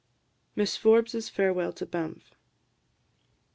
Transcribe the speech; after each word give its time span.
MISS 0.55 0.77
FORBES' 0.77 1.29
FAREWELL 1.29 1.73
TO 1.73 1.85
BANFF. 1.85 2.33